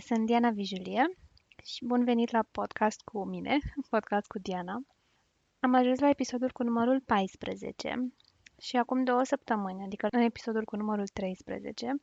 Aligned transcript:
sunt 0.00 0.26
Diana 0.26 0.50
Vijulie 0.50 1.16
și 1.64 1.84
bun 1.84 2.04
venit 2.04 2.30
la 2.30 2.42
podcast 2.50 3.00
cu 3.00 3.24
mine, 3.24 3.58
podcast 3.90 4.26
cu 4.26 4.38
Diana. 4.38 4.80
Am 5.60 5.74
ajuns 5.74 5.98
la 5.98 6.08
episodul 6.08 6.50
cu 6.52 6.62
numărul 6.62 7.00
14 7.00 8.12
și 8.60 8.76
acum 8.76 9.04
două 9.04 9.24
săptămâni, 9.24 9.84
adică 9.84 10.08
în 10.10 10.20
episodul 10.20 10.64
cu 10.64 10.76
numărul 10.76 11.06
13, 11.06 12.02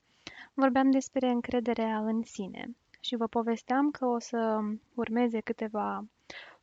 vorbeam 0.53 0.91
despre 0.91 1.27
încrederea 1.29 1.97
în 1.97 2.23
sine 2.23 2.75
și 2.99 3.15
vă 3.15 3.27
povesteam 3.27 3.91
că 3.91 4.05
o 4.05 4.19
să 4.19 4.59
urmeze 4.93 5.39
câteva 5.39 6.05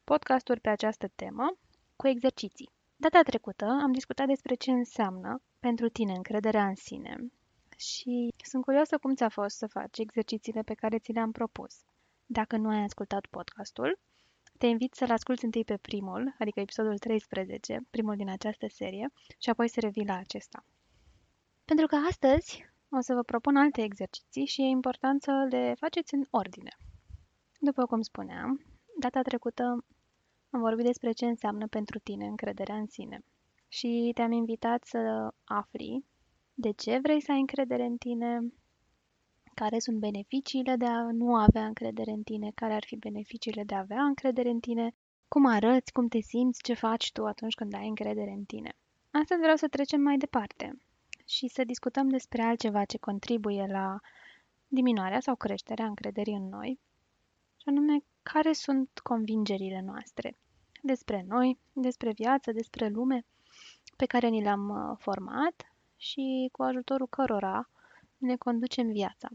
podcasturi 0.04 0.60
pe 0.60 0.68
această 0.68 1.08
temă 1.14 1.56
cu 1.96 2.08
exerciții. 2.08 2.70
Data 2.96 3.20
trecută 3.22 3.64
am 3.64 3.92
discutat 3.92 4.26
despre 4.26 4.54
ce 4.54 4.70
înseamnă 4.70 5.42
pentru 5.60 5.88
tine 5.88 6.12
încrederea 6.12 6.66
în 6.66 6.74
sine 6.74 7.32
și 7.82 8.34
sunt 8.44 8.64
curioasă 8.64 8.98
cum 8.98 9.14
ți-a 9.14 9.28
fost 9.28 9.56
să 9.56 9.66
faci 9.66 9.98
exercițiile 9.98 10.62
pe 10.62 10.74
care 10.74 10.98
ți 10.98 11.12
le-am 11.12 11.32
propus. 11.32 11.74
Dacă 12.26 12.56
nu 12.56 12.68
ai 12.68 12.82
ascultat 12.82 13.26
podcastul, 13.26 13.98
te 14.58 14.66
invit 14.66 14.94
să-l 14.94 15.10
asculti 15.10 15.44
întâi 15.44 15.64
pe 15.64 15.76
primul, 15.76 16.34
adică 16.38 16.60
episodul 16.60 16.98
13, 16.98 17.86
primul 17.90 18.16
din 18.16 18.28
această 18.28 18.66
serie, 18.68 19.12
și 19.38 19.50
apoi 19.50 19.68
să 19.68 19.80
revii 19.80 20.06
la 20.06 20.16
acesta. 20.16 20.64
Pentru 21.64 21.86
că 21.86 21.96
astăzi 22.08 22.64
o 22.88 23.00
să 23.00 23.14
vă 23.14 23.22
propun 23.22 23.56
alte 23.56 23.82
exerciții 23.82 24.46
și 24.46 24.62
e 24.62 24.66
important 24.66 25.22
să 25.22 25.46
le 25.50 25.74
faceți 25.78 26.14
în 26.14 26.24
ordine. 26.30 26.76
După 27.58 27.86
cum 27.86 28.00
spuneam, 28.00 28.64
data 28.98 29.22
trecută 29.22 29.84
am 30.50 30.60
vorbit 30.60 30.84
despre 30.84 31.12
ce 31.12 31.26
înseamnă 31.26 31.66
pentru 31.66 31.98
tine 31.98 32.26
încrederea 32.26 32.76
în 32.76 32.86
sine 32.86 33.24
și 33.68 34.10
te-am 34.14 34.32
invitat 34.32 34.84
să 34.84 35.32
afli 35.44 36.04
de 36.62 36.70
ce 36.70 36.98
vrei 36.98 37.20
să 37.20 37.32
ai 37.32 37.38
încredere 37.38 37.84
în 37.84 37.96
tine, 37.96 38.52
care 39.54 39.78
sunt 39.78 39.98
beneficiile 39.98 40.76
de 40.76 40.84
a 40.84 41.10
nu 41.12 41.34
avea 41.34 41.66
încredere 41.66 42.10
în 42.10 42.22
tine, 42.22 42.50
care 42.54 42.72
ar 42.74 42.84
fi 42.86 42.96
beneficiile 42.96 43.64
de 43.64 43.74
a 43.74 43.78
avea 43.78 44.02
încredere 44.02 44.50
în 44.50 44.60
tine, 44.60 44.94
cum 45.28 45.46
arăți, 45.46 45.92
cum 45.92 46.08
te 46.08 46.20
simți, 46.20 46.62
ce 46.62 46.74
faci 46.74 47.12
tu 47.12 47.26
atunci 47.26 47.54
când 47.54 47.74
ai 47.74 47.88
încredere 47.88 48.30
în 48.30 48.44
tine. 48.44 48.76
Astăzi 49.10 49.40
vreau 49.40 49.56
să 49.56 49.68
trecem 49.68 50.00
mai 50.00 50.16
departe 50.16 50.78
și 51.26 51.48
să 51.48 51.64
discutăm 51.64 52.08
despre 52.08 52.42
altceva 52.42 52.84
ce 52.84 52.98
contribuie 52.98 53.66
la 53.70 54.00
diminuarea 54.68 55.20
sau 55.20 55.34
creșterea 55.36 55.86
încrederii 55.86 56.34
în 56.34 56.48
noi, 56.48 56.80
și 57.56 57.68
anume 57.68 58.04
care 58.22 58.52
sunt 58.52 59.00
convingerile 59.02 59.80
noastre 59.80 60.36
despre 60.82 61.24
noi, 61.28 61.58
despre 61.72 62.12
viață, 62.12 62.52
despre 62.52 62.88
lume 62.88 63.24
pe 63.96 64.06
care 64.06 64.28
ni 64.28 64.42
le-am 64.42 64.68
uh, 64.68 64.96
format 64.98 65.71
și 66.02 66.48
cu 66.52 66.62
ajutorul 66.62 67.06
cărora 67.06 67.68
ne 68.16 68.36
conducem 68.36 68.92
viața. 68.92 69.28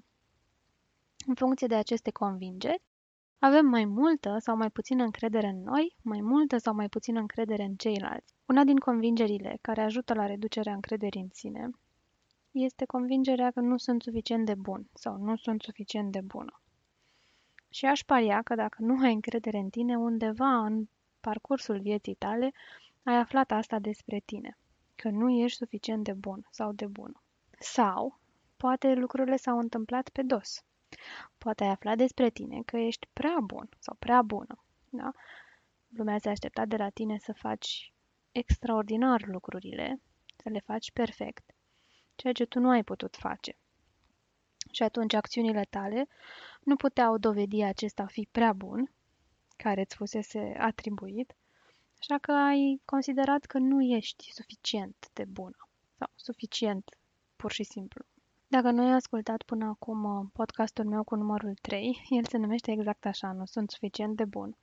În 1.26 1.36
funcție 1.36 1.68
de 1.68 1.76
aceste 1.76 2.12
convingeri, 2.12 2.82
avem 3.40 3.66
mai 3.66 3.86
multă 3.86 4.38
sau 4.40 4.58
mai 4.58 4.70
puțină 4.70 5.04
încredere 5.04 5.48
în 5.48 5.64
noi, 5.64 5.96
mai 6.02 6.22
multă 6.22 6.58
sau 6.58 6.74
mai 6.74 6.90
puțină 6.90 7.20
încredere 7.20 7.64
în 7.64 7.76
ceilalți. 7.76 8.34
Una 8.46 8.64
din 8.64 8.76
convingerile 8.78 9.58
care 9.62 9.82
ajută 9.82 10.14
la 10.14 10.26
reducerea 10.26 10.74
încrederii 10.74 11.22
în 11.22 11.30
sine 11.32 11.70
este 12.52 12.86
convingerea 12.86 13.52
că 13.52 13.60
nu 13.60 13.78
sunt 13.78 14.02
suficient 14.02 14.46
de 14.46 14.56
bun 14.56 14.88
sau 14.94 15.18
nu 15.18 15.36
sunt 15.36 15.62
suficient 15.62 16.12
de 16.12 16.22
bună. 16.22 16.62
Și 17.70 17.86
aș 17.86 18.04
paria 18.04 18.42
că 18.42 18.56
dacă 18.56 18.78
nu 18.80 19.04
ai 19.04 19.14
încredere 19.14 19.58
în 19.58 19.70
tine, 19.70 19.98
undeva 19.98 20.66
în 20.66 20.88
parcursul 21.20 21.80
vieții 21.80 22.16
tale 22.16 22.52
ai 23.04 23.16
aflat 23.16 23.52
asta 23.52 23.80
despre 23.80 24.22
tine 24.26 24.58
că 24.98 25.10
nu 25.10 25.30
ești 25.30 25.58
suficient 25.58 26.04
de 26.04 26.14
bun 26.14 26.48
sau 26.52 26.72
de 26.72 26.86
bună. 26.86 27.24
Sau, 27.60 28.20
poate 28.58 28.94
lucrurile 28.94 29.36
s-au 29.36 29.60
întâmplat 29.60 30.10
pe 30.10 30.22
dos. 30.22 30.64
Poate 31.38 31.64
ai 31.64 31.70
aflat 31.70 31.98
despre 31.98 32.30
tine 32.30 32.62
că 32.66 32.78
ești 32.78 33.08
prea 33.14 33.38
bun 33.44 33.70
sau 33.80 33.96
prea 34.00 34.22
bună. 34.22 34.64
Da? 34.90 35.12
Lumea 35.88 36.18
se 36.20 36.30
aștepta 36.30 36.66
de 36.66 36.78
la 36.78 36.90
tine 36.90 37.18
să 37.18 37.34
faci 37.34 37.94
extraordinar 38.32 39.26
lucrurile, 39.26 40.02
să 40.36 40.50
le 40.50 40.60
faci 40.60 40.92
perfect, 40.92 41.56
ceea 42.16 42.34
ce 42.34 42.46
tu 42.46 42.60
nu 42.60 42.70
ai 42.70 42.84
putut 42.84 43.16
face. 43.16 43.58
Și 44.72 44.84
atunci 44.84 45.14
acțiunile 45.14 45.64
tale 45.70 46.08
nu 46.62 46.76
puteau 46.76 47.18
dovedi 47.18 47.62
acesta 47.62 48.04
a 48.04 48.08
fi 48.08 48.28
prea 48.32 48.54
bun, 48.54 48.92
care 49.58 49.82
îți 49.82 49.96
fusese 49.96 50.56
atribuit, 50.60 51.36
Așa 52.00 52.18
că 52.18 52.32
ai 52.32 52.82
considerat 52.86 53.46
că 53.46 53.58
nu 53.58 53.82
ești 53.82 54.30
suficient 54.34 55.10
de 55.14 55.26
bună 55.26 55.68
sau 55.98 56.10
suficient 56.16 56.98
pur 57.36 57.52
și 57.52 57.64
simplu. 57.64 58.06
Dacă 58.48 58.72
nu 58.72 58.86
ai 58.86 58.94
ascultat 58.94 59.42
până 59.44 59.66
acum 59.66 60.04
uh, 60.04 60.26
podcastul 60.34 60.86
meu 60.86 61.04
cu 61.04 61.16
numărul 61.16 61.54
3, 61.62 62.02
el 62.18 62.26
se 62.26 62.38
numește 62.38 62.72
exact 62.72 63.06
așa, 63.06 63.32
nu 63.32 63.46
sunt 63.46 63.72
suficient 63.72 64.16
de 64.16 64.26
bun. 64.26 64.56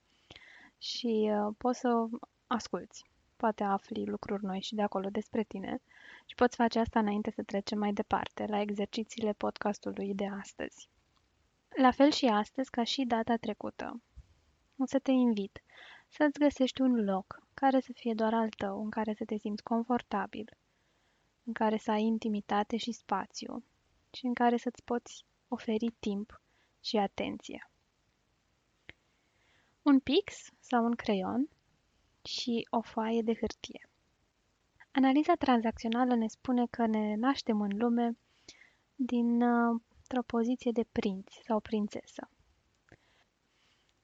Și 0.78 1.30
uh, 1.32 1.54
poți 1.58 1.78
să 1.78 2.06
asculți. 2.46 3.04
Poate 3.36 3.64
afli 3.64 4.04
lucruri 4.04 4.44
noi 4.44 4.60
și 4.60 4.74
de 4.74 4.82
acolo 4.82 5.08
despre 5.08 5.42
tine 5.42 5.80
și 6.26 6.34
poți 6.34 6.56
face 6.56 6.78
asta 6.78 6.98
înainte 6.98 7.30
să 7.30 7.42
trecem 7.42 7.78
mai 7.78 7.92
departe 7.92 8.46
la 8.46 8.60
exercițiile 8.60 9.32
podcastului 9.32 10.14
de 10.14 10.26
astăzi. 10.26 10.88
La 11.76 11.90
fel 11.90 12.10
și 12.10 12.26
astăzi, 12.26 12.70
ca 12.70 12.84
și 12.84 13.04
data 13.04 13.36
trecută, 13.36 14.00
o 14.78 14.86
să 14.86 14.98
te 14.98 15.10
invit 15.10 15.62
să-ți 16.16 16.38
găsești 16.38 16.80
un 16.80 17.04
loc 17.04 17.42
care 17.54 17.80
să 17.80 17.92
fie 17.94 18.14
doar 18.14 18.34
al 18.34 18.48
tău, 18.48 18.82
în 18.82 18.90
care 18.90 19.14
să 19.14 19.24
te 19.24 19.36
simți 19.36 19.62
confortabil, 19.62 20.56
în 21.44 21.52
care 21.52 21.76
să 21.76 21.90
ai 21.90 22.02
intimitate 22.02 22.76
și 22.76 22.92
spațiu 22.92 23.64
și 24.12 24.26
în 24.26 24.34
care 24.34 24.56
să-ți 24.56 24.84
poți 24.84 25.24
oferi 25.48 25.94
timp 25.98 26.40
și 26.80 26.96
atenție. 26.96 27.70
Un 29.82 29.98
pix 30.00 30.34
sau 30.60 30.84
un 30.84 30.94
creion 30.94 31.48
și 32.22 32.66
o 32.70 32.80
foaie 32.80 33.22
de 33.22 33.34
hârtie. 33.34 33.88
Analiza 34.90 35.34
tranzacțională 35.34 36.14
ne 36.14 36.26
spune 36.26 36.66
că 36.66 36.86
ne 36.86 37.14
naștem 37.14 37.60
în 37.60 37.76
lume 37.76 38.16
dintr-o 38.94 40.22
poziție 40.26 40.70
de 40.72 40.84
prinț 40.92 41.32
sau 41.46 41.60
prințesă. 41.60 42.28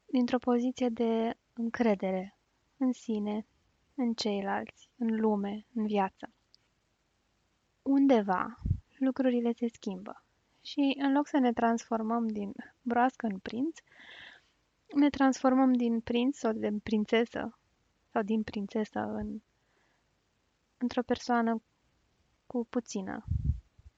Dintr-o 0.06 0.38
poziție 0.38 0.88
de 0.88 1.36
încredere 1.60 2.36
în 2.76 2.92
sine, 2.92 3.46
în 3.94 4.14
ceilalți, 4.14 4.90
în 4.96 5.20
lume, 5.20 5.66
în 5.74 5.86
viață. 5.86 6.30
Undeva, 7.82 8.60
lucrurile 8.98 9.52
se 9.52 9.68
schimbă 9.68 10.24
și 10.60 10.96
în 10.98 11.12
loc 11.12 11.26
să 11.26 11.38
ne 11.38 11.52
transformăm 11.52 12.28
din 12.28 12.52
broască 12.82 13.26
în 13.26 13.38
prinț, 13.38 13.78
ne 14.94 15.10
transformăm 15.10 15.72
din 15.72 16.00
prinț 16.00 16.36
sau 16.36 16.52
din 16.52 16.78
prințesă 16.78 17.58
sau 18.10 18.22
din 18.22 18.42
prințesă 18.42 18.98
în, 18.98 19.40
într-o 20.78 21.02
persoană 21.02 21.62
cu 22.46 22.66
puțină 22.70 23.24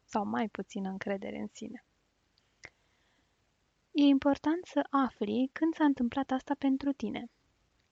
sau 0.05 0.27
mai 0.27 0.49
puțină 0.49 0.89
încredere 0.89 1.39
în 1.39 1.49
sine. 1.53 1.84
E 3.93 4.03
important 4.03 4.65
să 4.65 4.87
afli 4.91 5.51
când 5.53 5.75
s-a 5.75 5.84
întâmplat 5.84 6.31
asta 6.31 6.55
pentru 6.59 6.93
tine– 6.93 7.27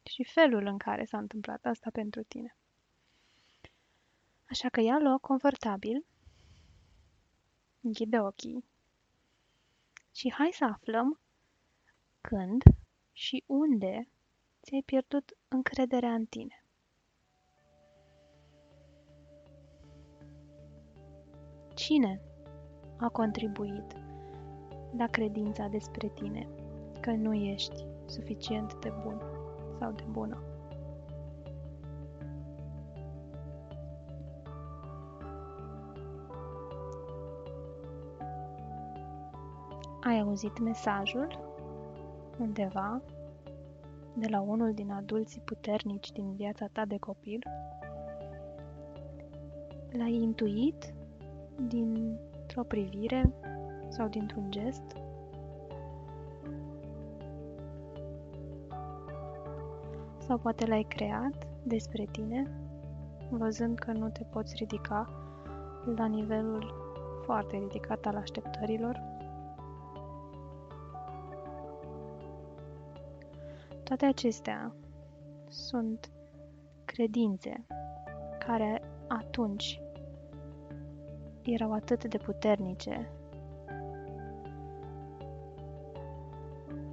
și 0.02 0.24
felul 0.24 0.66
în 0.66 0.78
care 0.78 1.04
s-a 1.04 1.18
întâmplat 1.18 1.64
asta 1.64 1.90
pentru 1.92 2.22
tine. 2.22 2.56
Așa 4.48 4.68
că 4.68 4.80
ia 4.80 4.98
loc 4.98 5.20
confortabil, 5.20 6.04
închide 7.80 8.20
ochii 8.20 8.64
și 10.12 10.32
hai 10.32 10.50
să 10.52 10.64
aflăm 10.64 11.20
când 12.20 12.62
și 13.12 13.44
unde 13.46 14.08
ți-ai 14.62 14.82
pierdut 14.82 15.36
încrederea 15.48 16.14
în 16.14 16.24
tine. 16.24 16.64
Cine 21.74 22.20
a 22.98 23.08
contribuit 23.08 23.92
la 24.96 25.06
credința 25.06 25.66
despre 25.68 26.08
tine 26.08 26.48
că 27.00 27.10
nu 27.10 27.34
ești 27.34 27.86
suficient 28.06 28.74
de 28.80 28.90
bun? 29.02 29.39
Sau 29.80 29.92
de 29.92 30.04
bună. 30.10 30.38
Ai 40.02 40.20
auzit 40.20 40.58
mesajul 40.58 41.38
undeva 42.38 43.02
de 44.14 44.28
la 44.28 44.40
unul 44.40 44.74
din 44.74 44.90
adulții 44.90 45.40
puternici 45.40 46.12
din 46.12 46.34
viața 46.34 46.66
ta 46.72 46.84
de 46.84 46.96
copil? 46.96 47.38
L-ai 49.90 50.14
intuit 50.14 50.94
dintr-o 51.68 52.62
privire 52.62 53.32
sau 53.88 54.08
dintr-un 54.08 54.50
gest? 54.50 54.99
Sau 60.30 60.38
poate 60.38 60.66
l-ai 60.66 60.82
creat 60.82 61.46
despre 61.62 62.08
tine, 62.10 62.50
văzând 63.30 63.78
că 63.78 63.92
nu 63.92 64.08
te 64.08 64.24
poți 64.24 64.54
ridica 64.56 65.08
la 65.96 66.06
nivelul 66.06 66.74
foarte 67.24 67.56
ridicat 67.56 68.06
al 68.06 68.16
așteptărilor. 68.16 69.00
Toate 73.84 74.06
acestea 74.06 74.74
sunt 75.48 76.10
credințe 76.84 77.66
care 78.46 78.82
atunci 79.08 79.80
erau 81.42 81.72
atât 81.72 82.04
de 82.04 82.18
puternice 82.18 83.10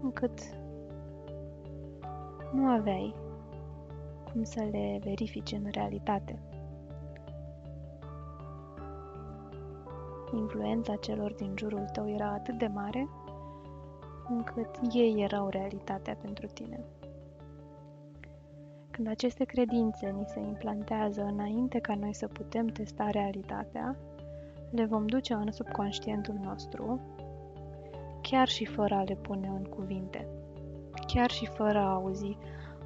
încât 0.01 0.39
nu 2.53 2.67
aveai 2.67 3.25
cum 4.37 4.45
să 4.45 4.67
le 4.71 4.99
verifici 5.03 5.51
în 5.51 5.67
realitate. 5.71 6.39
Influența 10.33 10.95
celor 10.95 11.33
din 11.33 11.53
jurul 11.57 11.85
tău 11.93 12.09
era 12.09 12.31
atât 12.31 12.57
de 12.57 12.67
mare 12.67 13.09
încât 14.29 14.69
ei 14.93 15.21
erau 15.21 15.49
realitatea 15.49 16.15
pentru 16.21 16.47
tine. 16.47 16.79
Când 18.91 19.07
aceste 19.07 19.43
credințe 19.43 20.09
ni 20.09 20.25
se 20.27 20.39
implantează 20.39 21.21
înainte 21.23 21.79
ca 21.79 21.95
noi 21.95 22.13
să 22.13 22.27
putem 22.27 22.67
testa 22.67 23.09
realitatea, 23.09 23.95
le 24.71 24.85
vom 24.85 25.05
duce 25.05 25.33
în 25.33 25.51
subconștientul 25.51 26.35
nostru, 26.43 26.99
chiar 28.21 28.47
și 28.47 28.65
fără 28.65 28.95
a 28.95 29.03
le 29.03 29.15
pune 29.15 29.47
în 29.47 29.63
cuvinte, 29.63 30.27
chiar 31.07 31.29
și 31.29 31.45
fără 31.45 31.77
a 31.77 31.93
auzi 31.93 32.37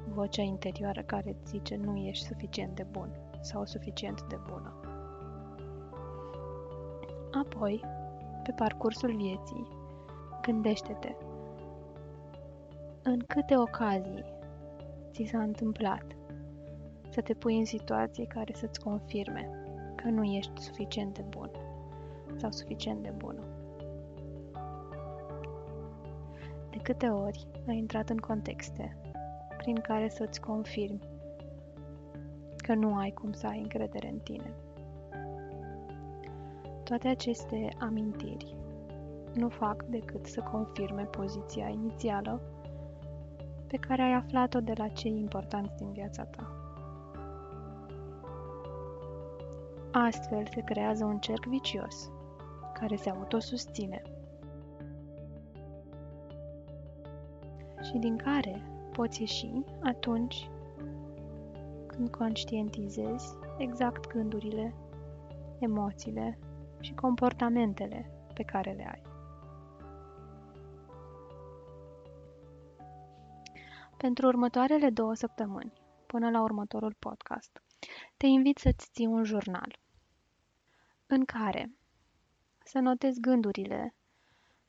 vocea 0.08 0.42
interioară 0.42 1.02
care 1.02 1.30
îți 1.30 1.50
zice 1.50 1.76
nu 1.76 1.96
ești 1.96 2.26
suficient 2.26 2.74
de 2.74 2.86
bun 2.90 3.08
sau 3.40 3.64
suficient 3.64 4.22
de 4.28 4.38
bună. 4.50 4.74
Apoi, 7.32 7.84
pe 8.42 8.52
parcursul 8.56 9.16
vieții, 9.16 9.66
gândește-te 10.42 11.14
în 13.02 13.18
câte 13.26 13.56
ocazii 13.56 14.24
ți 15.10 15.24
s-a 15.24 15.42
întâmplat 15.42 16.04
să 17.08 17.20
te 17.20 17.34
pui 17.34 17.58
în 17.58 17.64
situații 17.64 18.26
care 18.26 18.52
să-ți 18.54 18.80
confirme 18.80 19.50
că 19.96 20.08
nu 20.08 20.22
ești 20.22 20.60
suficient 20.60 21.14
de 21.14 21.24
bun 21.28 21.50
sau 22.36 22.50
suficient 22.50 23.02
de 23.02 23.12
bună. 23.16 23.42
De 26.70 26.78
câte 26.82 27.06
ori 27.06 27.46
ai 27.68 27.76
intrat 27.76 28.08
în 28.08 28.16
contexte 28.16 28.96
prin 29.62 29.80
care 29.80 30.08
să-ți 30.08 30.40
confirmi 30.40 31.00
că 32.56 32.74
nu 32.74 32.96
ai 32.96 33.10
cum 33.10 33.32
să 33.32 33.46
ai 33.46 33.60
încredere 33.60 34.08
în 34.08 34.18
tine. 34.18 34.54
Toate 36.84 37.08
aceste 37.08 37.68
amintiri 37.78 38.56
nu 39.34 39.48
fac 39.48 39.84
decât 39.84 40.26
să 40.26 40.40
confirme 40.40 41.02
poziția 41.02 41.68
inițială 41.68 42.40
pe 43.66 43.76
care 43.76 44.02
ai 44.02 44.12
aflat-o 44.12 44.60
de 44.60 44.72
la 44.76 44.88
cei 44.88 45.18
importanți 45.18 45.76
din 45.76 45.92
viața 45.92 46.24
ta. 46.24 46.56
Astfel 49.92 50.46
se 50.54 50.60
creează 50.60 51.04
un 51.04 51.18
cerc 51.18 51.44
vicios 51.44 52.10
care 52.74 52.96
se 52.96 53.10
autosusține 53.10 54.02
și 57.82 57.98
din 57.98 58.16
care 58.16 58.71
poți 58.92 59.20
ieși 59.20 59.62
atunci 59.82 60.50
când 61.86 62.10
conștientizezi 62.10 63.34
exact 63.58 64.06
gândurile, 64.06 64.74
emoțiile 65.58 66.38
și 66.80 66.94
comportamentele 66.94 68.10
pe 68.34 68.42
care 68.42 68.72
le 68.72 68.88
ai. 68.90 69.02
Pentru 73.96 74.26
următoarele 74.26 74.90
două 74.90 75.14
săptămâni, 75.14 75.72
până 76.06 76.30
la 76.30 76.42
următorul 76.42 76.94
podcast, 76.98 77.62
te 78.16 78.26
invit 78.26 78.58
să-ți 78.58 78.90
ții 78.92 79.06
un 79.06 79.24
jurnal 79.24 79.78
în 81.06 81.24
care 81.24 81.72
să 82.64 82.78
notezi 82.78 83.20
gândurile 83.20 83.94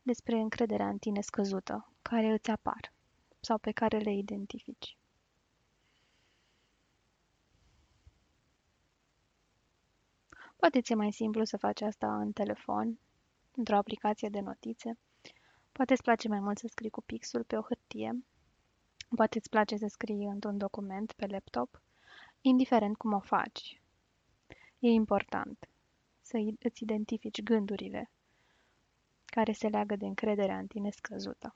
despre 0.02 0.40
încrederea 0.40 0.88
în 0.88 0.98
tine 0.98 1.22
scăzută 1.22 1.92
care 2.02 2.32
îți 2.32 2.50
apar 2.50 2.93
sau 3.44 3.58
pe 3.58 3.72
care 3.72 3.98
le 3.98 4.14
identifici. 4.14 4.98
Poate 10.56 10.82
ți-e 10.82 10.96
mai 10.96 11.12
simplu 11.12 11.44
să 11.44 11.58
faci 11.58 11.82
asta 11.82 12.20
în 12.20 12.32
telefon, 12.32 13.00
într-o 13.52 13.76
aplicație 13.76 14.30
de 14.30 14.40
notițe. 14.40 14.98
Poate 15.72 15.94
îți 15.94 16.04
place 16.04 16.28
mai 16.28 16.40
mult 16.40 16.58
să 16.58 16.68
scrii 16.68 16.90
cu 16.90 17.02
pixul 17.02 17.44
pe 17.44 17.58
o 17.58 17.62
hârtie. 17.62 18.24
Poate 19.16 19.38
îți 19.38 19.50
place 19.50 19.78
să 19.78 19.88
scrii 19.88 20.26
într-un 20.26 20.58
document 20.58 21.12
pe 21.12 21.26
laptop. 21.26 21.82
Indiferent 22.42 22.98
cum 22.98 23.14
o 23.14 23.20
faci, 23.20 23.82
e 24.80 24.88
important 24.88 25.70
să 26.22 26.38
îți 26.60 26.84
identifici 26.84 27.44
gândurile 27.44 28.12
care 29.26 29.52
se 29.52 29.68
leagă 29.68 29.96
de 29.96 30.06
încrederea 30.06 30.58
în 30.58 30.68
tine 30.68 30.90
scăzută. 30.90 31.56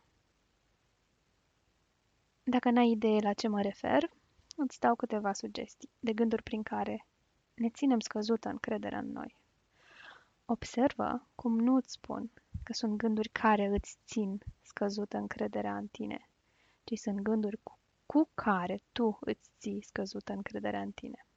Dacă 2.50 2.70
n-ai 2.70 2.90
idee 2.90 3.20
la 3.20 3.34
ce 3.34 3.48
mă 3.48 3.62
refer, 3.62 4.12
îți 4.56 4.80
dau 4.80 4.96
câteva 4.96 5.34
sugestii 5.34 5.90
de 6.00 6.14
gânduri 6.14 6.44
prin 6.44 6.64
care 6.64 7.06
ne 7.54 7.70
ținem 7.70 8.00
scăzută 8.00 8.50
încrederea 8.50 9.00
în 9.00 9.12
noi. 9.12 9.36
Observă 10.46 11.28
cum 11.36 11.60
nu 11.60 11.76
îți 11.76 11.92
spun 11.92 12.32
că 12.64 12.74
sunt 12.74 12.98
gânduri 12.98 13.30
care 13.30 13.66
îți 13.66 13.98
țin 14.06 14.40
scăzută 14.62 15.18
încrederea 15.18 15.78
în 15.78 15.88
tine, 15.88 16.30
ci 16.84 16.98
sunt 16.98 17.20
gânduri 17.20 17.60
cu, 17.64 17.80
cu 18.06 18.30
care 18.34 18.82
tu 18.92 19.18
îți 19.22 19.50
ții 19.60 19.82
scăzută 19.82 20.34
încrederea 20.34 20.82
în 20.82 20.92
tine. 20.92 21.28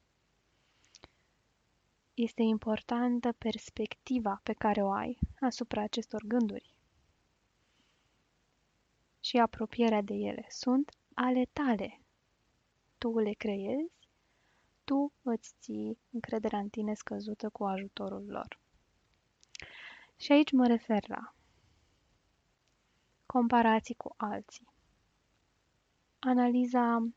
Este 2.15 2.43
importantă 2.43 3.33
perspectiva 3.33 4.41
pe 4.43 4.53
care 4.53 4.83
o 4.83 4.91
ai 4.91 5.19
asupra 5.41 5.83
acestor 5.83 6.23
gânduri 6.27 6.75
și 9.21 9.37
apropierea 9.37 10.03
de 10.03 10.15
ele. 10.15 10.47
Sunt 10.49 10.95
ale 11.15 11.45
tale. 11.53 12.01
Tu 12.99 13.19
le 13.19 13.33
creezi, 13.33 13.93
tu 14.85 15.13
îți 15.23 15.55
ții 15.61 15.99
încrederea 16.11 16.59
în 16.59 16.69
tine 16.69 16.95
scăzută 16.95 17.49
cu 17.49 17.65
ajutorul 17.65 18.27
lor. 18.27 18.59
Și 20.17 20.33
aici 20.33 20.53
mă 20.53 20.67
refer 20.67 21.09
la 21.09 21.35
comparații 23.27 23.95
cu 23.95 24.15
alții. 24.17 24.69
Analiza 26.19 27.09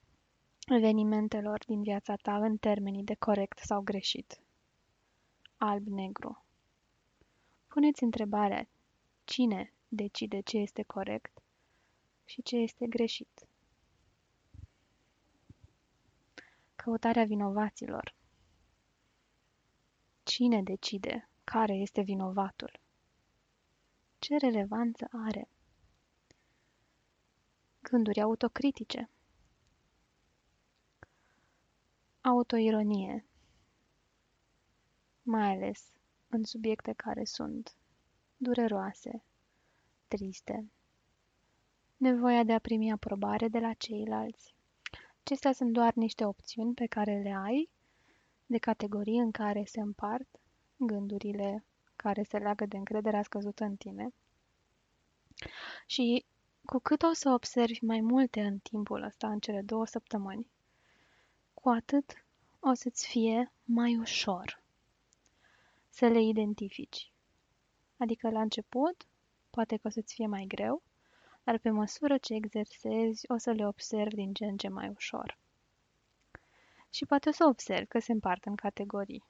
evenimentelor 0.68 1.64
din 1.66 1.82
viața 1.82 2.16
ta 2.16 2.36
în 2.36 2.58
termenii 2.58 3.04
de 3.04 3.16
corect 3.16 3.58
sau 3.58 3.82
greșit. 3.82 4.40
Alb-negru. 5.58 6.44
Puneți 7.68 8.04
întrebarea 8.04 8.68
cine 9.24 9.74
decide 9.88 10.40
ce 10.40 10.58
este 10.58 10.84
corect 10.84 11.42
și 12.26 12.42
ce 12.42 12.56
este 12.56 12.88
greșit. 12.88 13.48
Căutarea 16.84 17.26
vinovaților. 17.26 18.16
Cine 20.24 20.64
decide 20.64 21.30
care 21.44 21.74
este 21.74 22.02
vinovatul? 22.02 22.80
Ce 24.20 24.38
relevanță 24.38 25.08
are? 25.12 25.50
Gânduri 27.82 28.22
autocritice. 28.22 29.10
Autoironie. 32.22 33.26
Mai 35.22 35.52
ales 35.52 35.92
în 36.28 36.44
subiecte 36.44 36.94
care 36.94 37.24
sunt 37.24 37.76
dureroase, 38.38 39.24
triste, 40.08 40.72
nevoia 41.98 42.44
de 42.44 42.54
a 42.54 42.60
primi 42.60 42.92
aprobare 42.92 43.48
de 43.48 43.60
la 43.60 43.74
ceilalți, 43.74 44.53
Acestea 45.26 45.54
sunt 45.54 45.74
doar 45.74 45.94
niște 45.94 46.26
opțiuni 46.26 46.74
pe 46.74 46.86
care 46.86 47.22
le 47.22 47.34
ai, 47.34 47.70
de 48.46 48.58
categorii 48.58 49.18
în 49.18 49.32
care 49.32 49.64
se 49.66 49.80
împart 49.80 50.40
gândurile 50.78 51.66
care 51.96 52.24
se 52.24 52.38
leagă 52.38 52.66
de 52.66 52.78
încrederea 52.78 53.24
scăzută 53.24 53.64
în 53.64 53.76
tine. 53.76 54.14
Și 55.86 56.26
cu 56.66 56.80
cât 56.80 57.02
o 57.02 57.14
să 57.14 57.30
observi 57.30 57.86
mai 57.86 58.02
multe 58.02 58.42
în 58.42 58.58
timpul 58.58 59.04
ăsta, 59.04 59.30
în 59.30 59.40
cele 59.40 59.62
două 59.62 59.86
săptămâni, 59.86 60.48
cu 61.54 61.70
atât 61.70 62.26
o 62.60 62.74
să-ți 62.74 63.08
fie 63.08 63.52
mai 63.64 63.98
ușor 63.98 64.64
să 65.90 66.08
le 66.08 66.22
identifici. 66.22 67.12
Adică 67.98 68.30
la 68.30 68.42
început, 68.42 69.08
poate 69.50 69.78
că 69.78 69.88
o 69.88 69.90
să-ți 69.90 70.14
fie 70.14 70.28
mai 70.28 70.46
greu, 70.48 70.82
dar 71.44 71.58
pe 71.58 71.70
măsură 71.70 72.18
ce 72.18 72.34
exersezi, 72.34 73.32
o 73.32 73.38
să 73.38 73.52
le 73.52 73.68
observi 73.68 74.16
din 74.16 74.34
ce 74.34 74.46
în 74.46 74.58
ce 74.58 74.68
mai 74.68 74.90
ușor. 74.90 75.38
Și 76.90 77.06
poate 77.06 77.30
o 77.30 77.32
să 77.32 77.46
observi 77.46 77.88
că 77.88 78.00
se 78.00 78.12
împart 78.12 78.46
în 78.46 78.56
categorii, 78.56 79.24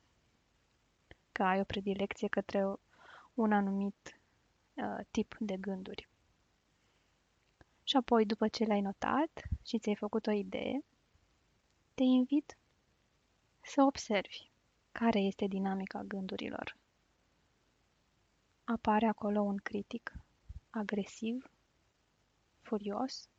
că 1.32 1.44
ai 1.44 1.60
o 1.60 1.64
predilecție 1.64 2.28
către 2.28 2.64
un 3.34 3.52
anumit 3.52 4.20
uh, 4.74 5.06
tip 5.12 5.36
de 5.40 5.58
gânduri. 5.58 6.08
Și 7.84 7.98
apoi, 7.98 8.26
după 8.26 8.48
ce 8.48 8.64
le-ai 8.64 8.82
notat 8.82 9.42
și 9.66 9.80
ți-ai 9.80 9.96
făcut 9.96 10.28
o 10.28 10.32
idee, 10.32 10.84
te 11.94 12.04
invit 12.04 12.58
să 13.62 13.84
observi 13.84 14.50
care 14.92 15.20
este 15.20 15.46
dinamica 15.46 16.02
gândurilor. 16.04 16.78
Apare 18.64 19.06
acolo 19.06 19.42
un 19.42 19.58
critic 19.58 20.14
agresiv, 20.70 21.52
furios, 22.74 23.30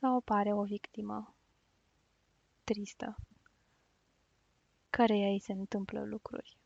sau 0.00 0.16
apare 0.16 0.52
o 0.52 0.62
victimă 0.64 1.34
tristă, 2.64 3.16
căreia 4.90 5.28
îi 5.28 5.40
se 5.40 5.52
întâmplă 5.52 6.04
lucruri. 6.04 6.56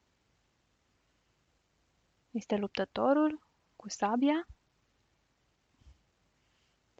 Este 2.30 2.56
luptătorul 2.56 3.40
cu 3.76 3.88
sabia 3.88 4.46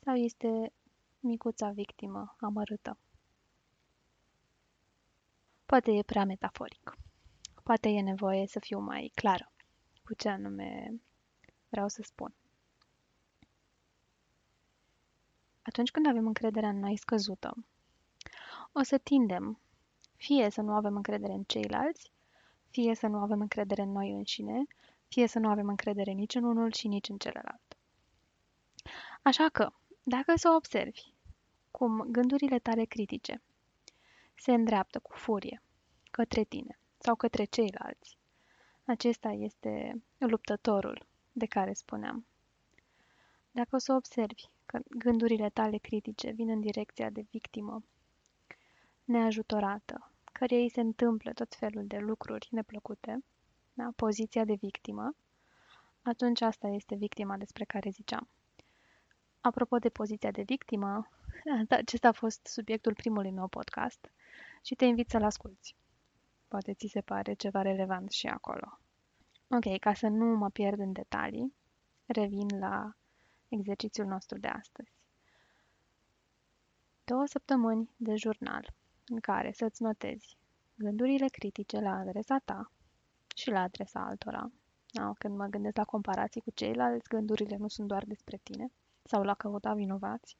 sau 0.05 0.15
este 0.15 0.73
micuța 1.21 1.71
victimă 1.71 2.37
amărâtă? 2.41 2.99
Poate 5.67 5.91
e 5.91 6.03
prea 6.03 6.25
metaforic. 6.25 6.99
Poate 7.63 7.89
e 7.89 8.01
nevoie 8.01 8.47
să 8.47 8.59
fiu 8.59 8.79
mai 8.79 9.13
clară 9.15 9.53
cu 10.05 10.15
ce 10.15 10.29
anume 10.29 11.01
vreau 11.69 11.89
să 11.89 12.03
spun. 12.03 12.35
Atunci 15.71 15.91
când 15.91 16.07
avem 16.07 16.27
încrederea 16.27 16.69
în 16.69 16.79
noi 16.79 16.97
scăzută, 16.97 17.55
o 18.73 18.83
să 18.83 18.99
tindem 18.99 19.61
fie 20.17 20.51
să 20.51 20.61
nu 20.61 20.73
avem 20.73 20.97
încredere 20.97 21.33
în 21.33 21.43
ceilalți, 21.43 22.13
fie 22.71 22.95
să 22.95 23.07
nu 23.07 23.19
avem 23.19 23.41
încredere 23.41 23.83
în 23.83 23.93
noi 23.93 24.13
înșine, 24.13 24.65
fie 25.09 25.27
să 25.27 25.39
nu 25.39 25.49
avem 25.49 25.69
încredere 25.69 26.11
nici 26.11 26.35
în 26.35 26.45
unul 26.45 26.73
și 26.73 26.89
nici 26.89 27.09
în 27.09 27.17
celălalt. 27.19 27.77
Așa 29.23 29.49
că, 29.49 29.73
dacă 30.03 30.33
să 30.37 30.49
observi 30.57 31.15
cum 31.71 32.01
gândurile 32.09 32.59
tale 32.59 32.85
critice 32.85 33.43
se 34.35 34.53
îndreaptă 34.53 34.99
cu 34.99 35.13
furie 35.13 35.63
către 36.11 36.45
tine 36.45 36.79
sau 36.99 37.15
către 37.15 37.45
ceilalți, 37.45 38.19
acesta 38.85 39.29
este 39.29 40.03
luptătorul 40.19 41.07
de 41.33 41.47
care 41.47 41.73
spuneam. 41.73 42.27
Dacă 43.51 43.77
o 43.77 43.79
să 43.79 43.93
observi 43.93 44.43
că 44.67 44.79
gândurile 44.89 45.49
tale 45.49 45.77
critice 45.77 46.31
vin 46.31 46.49
în 46.49 46.61
direcția 46.61 47.11
de 47.11 47.27
victimă 47.31 47.83
neajutorată, 49.05 50.13
care 50.33 50.55
îi 50.55 50.71
se 50.71 50.81
întâmplă 50.81 51.33
tot 51.33 51.55
felul 51.55 51.87
de 51.87 51.99
lucruri 51.99 52.49
neplăcute, 52.51 53.25
da? 53.73 53.93
poziția 53.97 54.45
de 54.45 54.55
victimă, 54.55 55.15
atunci 56.03 56.41
asta 56.41 56.69
este 56.69 56.95
victima 56.95 57.37
despre 57.37 57.65
care 57.65 57.91
ziceam. 57.91 58.29
Apropo 59.41 59.79
de 59.79 59.89
poziția 59.89 60.31
de 60.31 60.43
victimă, 60.43 61.09
acesta 61.69 62.09
a 62.09 62.13
fost 62.13 62.47
subiectul 62.47 62.95
primului 62.95 63.31
meu 63.31 63.49
podcast 63.49 64.11
și 64.63 64.75
te 64.75 64.85
invit 64.85 65.11
să-l 65.11 65.23
asculți. 65.23 65.77
Poate 66.49 66.75
ți 66.75 66.87
se 66.87 67.01
pare 67.01 67.33
ceva 67.33 67.63
relevant 67.63 68.11
și 68.11 68.27
acolo. 68.27 68.79
Ok, 69.49 69.79
ca 69.79 69.95
să 69.95 70.09
nu 70.09 70.37
mă 70.37 70.51
pierd 70.51 70.79
în 70.79 70.93
detalii, 70.93 71.55
revin 72.07 72.47
la 72.59 72.95
exercițiul 73.51 74.07
nostru 74.07 74.39
de 74.39 74.49
astăzi. 74.49 74.91
Două 77.05 77.27
săptămâni 77.27 77.91
de 77.97 78.15
jurnal 78.17 78.73
în 79.07 79.21
care 79.21 79.53
să-ți 79.53 79.83
notezi 79.83 80.37
gândurile 80.75 81.29
critice 81.29 81.81
la 81.81 81.99
adresa 81.99 82.39
ta 82.45 82.71
și 83.35 83.51
la 83.51 83.61
adresa 83.61 84.01
altora. 84.01 84.51
Da, 84.93 85.13
când 85.19 85.37
mă 85.37 85.47
gândesc 85.47 85.77
la 85.77 85.85
comparații 85.85 86.41
cu 86.41 86.51
ceilalți, 86.51 87.09
gândurile 87.09 87.57
nu 87.57 87.69
sunt 87.69 87.89
doar 87.89 88.05
despre 88.05 88.41
tine 88.43 88.71
sau 89.03 89.23
la 89.23 89.35
căuta 89.35 89.75
vinovați. 89.75 90.37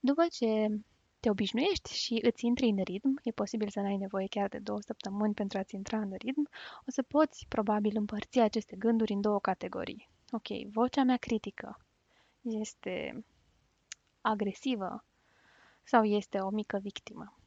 După 0.00 0.26
ce 0.30 0.80
te 1.26 1.32
obișnuiești 1.32 1.94
și 1.94 2.18
îți 2.22 2.46
intri 2.46 2.68
în 2.68 2.82
ritm, 2.84 3.20
e 3.22 3.30
posibil 3.30 3.68
să 3.68 3.80
n-ai 3.80 3.96
nevoie 3.96 4.26
chiar 4.26 4.48
de 4.48 4.58
două 4.58 4.80
săptămâni 4.80 5.34
pentru 5.34 5.58
a-ți 5.58 5.74
intra 5.74 5.98
în 5.98 6.12
ritm, 6.18 6.48
o 6.86 6.90
să 6.90 7.02
poți 7.02 7.46
probabil 7.48 7.96
împărți 7.96 8.38
aceste 8.38 8.76
gânduri 8.76 9.12
în 9.12 9.20
două 9.20 9.40
categorii. 9.40 10.10
Ok, 10.30 10.72
vocea 10.72 11.02
mea 11.02 11.16
critică 11.16 11.86
este 12.40 13.24
agresivă 14.20 15.04
sau 15.82 16.04
este 16.04 16.38
o 16.38 16.50
mică 16.50 16.78
victimă. 16.78 17.38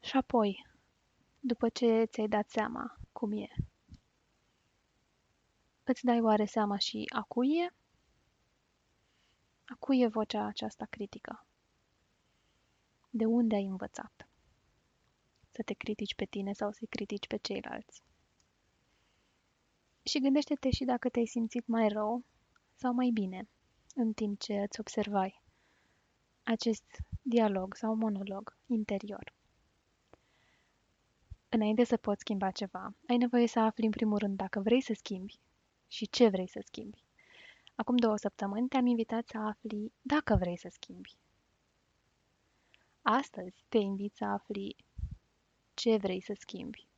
Și 0.00 0.16
apoi, 0.16 0.66
după 1.40 1.68
ce 1.68 2.04
ți-ai 2.04 2.28
dat 2.28 2.50
seama 2.50 2.96
cum 3.12 3.32
e, 3.32 3.48
îți 5.84 6.04
dai 6.04 6.20
oare 6.20 6.44
seama 6.44 6.76
și 6.76 7.04
a 7.14 7.22
cui 7.22 7.56
e? 7.56 7.74
A 9.64 9.76
cui 9.78 10.00
e 10.00 10.06
vocea 10.06 10.44
aceasta 10.44 10.86
critică? 10.90 11.46
De 13.16 13.24
unde 13.24 13.54
ai 13.54 13.64
învățat? 13.64 14.28
Să 15.50 15.62
te 15.62 15.74
critici 15.74 16.14
pe 16.14 16.24
tine 16.24 16.52
sau 16.52 16.72
să-i 16.72 16.86
critici 16.86 17.26
pe 17.26 17.36
ceilalți. 17.36 18.02
Și 20.02 20.20
gândește-te 20.20 20.70
și 20.70 20.84
dacă 20.84 21.08
te-ai 21.08 21.26
simțit 21.26 21.66
mai 21.66 21.88
rău 21.88 22.24
sau 22.74 22.92
mai 22.92 23.10
bine 23.12 23.48
în 23.94 24.12
timp 24.12 24.40
ce 24.40 24.54
îți 24.60 24.80
observai 24.80 25.42
acest 26.42 26.84
dialog 27.22 27.74
sau 27.74 27.94
monolog 27.94 28.56
interior. 28.66 29.34
Înainte 31.48 31.84
să 31.84 31.96
poți 31.96 32.20
schimba 32.20 32.50
ceva, 32.50 32.94
ai 33.08 33.16
nevoie 33.16 33.46
să 33.46 33.58
afli 33.58 33.84
în 33.84 33.90
primul 33.90 34.18
rând 34.18 34.36
dacă 34.36 34.60
vrei 34.60 34.80
să 34.80 34.92
schimbi 34.92 35.40
și 35.86 36.08
ce 36.08 36.28
vrei 36.28 36.48
să 36.48 36.60
schimbi. 36.64 37.04
Acum 37.74 37.96
două 37.96 38.16
săptămâni 38.16 38.68
te-am 38.68 38.86
invitat 38.86 39.26
să 39.28 39.38
afli 39.38 39.92
dacă 40.02 40.36
vrei 40.36 40.58
să 40.58 40.68
schimbi. 40.70 41.16
Astăzi 43.08 43.64
te 43.68 43.78
invit 43.78 44.14
să 44.14 44.24
afli 44.24 44.76
ce 45.74 45.96
vrei 45.96 46.20
să 46.20 46.34
schimbi. 46.38 46.88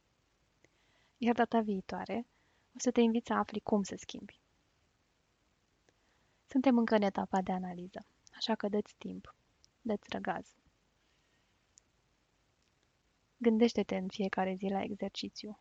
Iar 1.19 1.35
data 1.35 1.61
viitoare 1.61 2.27
o 2.75 2.79
să 2.79 2.91
te 2.91 3.01
invit 3.01 3.27
să 3.27 3.33
afli 3.33 3.61
cum 3.61 3.83
să 3.83 3.95
schimbi. 3.99 4.41
Suntem 6.47 6.79
încă 6.79 6.95
în 6.95 7.03
etapa 7.03 7.43
de 7.43 7.53
analiză, 7.53 8.07
așa 8.37 8.55
că 8.55 8.69
dă-ți 8.69 8.95
timp 8.99 9.35
dă-ți 9.81 10.09
răgaz. 10.11 10.55
Gândește-te 13.37 13.97
în 13.97 14.09
fiecare 14.09 14.55
zi 14.55 14.67
la 14.67 14.83
exercițiu 14.83 15.59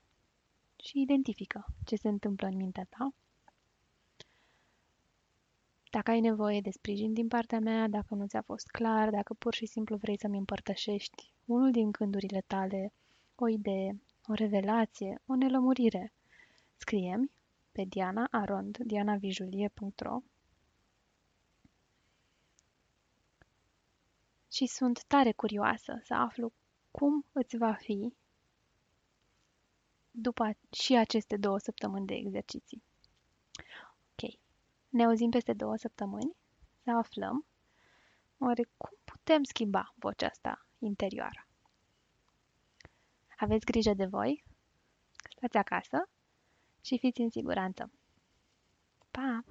și 0.75 1.01
identifică 1.01 1.65
ce 1.85 1.95
se 1.95 2.07
întâmplă 2.07 2.47
în 2.47 2.55
mintea 2.55 2.85
ta. 2.89 3.13
Dacă 5.91 6.11
ai 6.11 6.19
nevoie 6.19 6.61
de 6.61 6.69
sprijin 6.69 7.13
din 7.13 7.27
partea 7.27 7.59
mea, 7.59 7.87
dacă 7.87 8.15
nu 8.15 8.27
ți-a 8.27 8.41
fost 8.41 8.67
clar, 8.67 9.09
dacă 9.09 9.33
pur 9.33 9.53
și 9.53 9.65
simplu 9.65 9.95
vrei 9.97 10.19
să-mi 10.19 10.37
împărtășești 10.37 11.33
unul 11.45 11.71
din 11.71 11.91
gândurile 11.91 12.43
tale, 12.47 12.93
o 13.35 13.47
idee, 13.47 14.01
o 14.27 14.33
revelație, 14.33 15.21
o 15.25 15.35
nelămurire, 15.35 16.13
scrie-mi 16.77 17.31
pe 17.71 17.83
Diana 17.83 18.27
Arond, 18.31 18.77
dianavijulie.ro 18.77 20.21
și 24.51 24.65
sunt 24.65 25.03
tare 25.03 25.31
curioasă 25.31 26.01
să 26.03 26.13
aflu 26.13 26.51
cum 26.91 27.25
îți 27.31 27.57
va 27.57 27.73
fi 27.73 28.13
după 30.11 30.57
și 30.71 30.95
aceste 30.95 31.37
două 31.37 31.57
săptămâni 31.57 32.05
de 32.05 32.13
exerciții. 32.13 32.83
Ok. 34.11 34.39
Ne 34.89 35.05
auzim 35.05 35.29
peste 35.29 35.53
două 35.53 35.75
săptămâni 35.75 36.35
să 36.83 36.91
aflăm 36.91 37.45
oare 38.37 38.63
cum 38.77 38.89
putem 39.03 39.43
schimba 39.43 39.93
vocea 39.95 40.27
asta 40.27 40.65
interioară. 40.79 41.47
Aveți 43.37 43.65
grijă 43.65 43.93
de 43.93 44.05
voi, 44.05 44.43
stați 45.35 45.57
acasă 45.57 46.09
și 46.81 46.97
fiți 46.97 47.21
în 47.21 47.29
siguranță. 47.29 47.91
Pa! 49.11 49.43